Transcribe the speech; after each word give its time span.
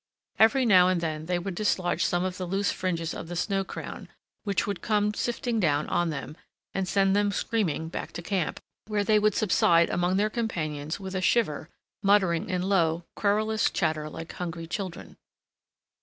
Every 0.39 0.65
now 0.65 0.87
and 0.87 0.99
then 0.99 1.27
they 1.27 1.37
would 1.37 1.53
dislodge 1.53 2.03
some 2.03 2.23
of 2.23 2.37
the 2.37 2.47
loose 2.47 2.71
fringes 2.71 3.13
of 3.13 3.27
the 3.27 3.35
snow 3.35 3.63
crown, 3.63 4.09
which 4.45 4.65
would 4.65 4.81
come 4.81 5.13
sifting 5.13 5.59
down 5.59 5.87
on 5.89 6.09
them 6.09 6.35
and 6.73 6.87
send 6.87 7.15
them 7.15 7.31
screaming 7.31 7.87
back 7.87 8.11
to 8.13 8.23
camp, 8.23 8.59
where 8.87 9.03
they 9.03 9.19
would 9.19 9.35
subside 9.35 9.91
among 9.91 10.17
their 10.17 10.31
companions 10.31 10.99
with 10.99 11.13
a 11.13 11.21
shiver, 11.21 11.69
muttering 12.01 12.49
in 12.49 12.63
low, 12.63 13.05
querulous 13.15 13.69
chatter 13.69 14.09
like 14.09 14.33
hungry 14.33 14.65
children. 14.65 15.17